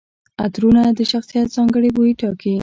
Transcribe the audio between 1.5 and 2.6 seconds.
ځانګړي بوی ټاکي.